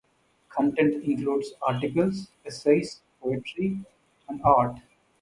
[0.49, 3.81] Content includes articles, essays, poetry,
[4.27, 4.77] and art.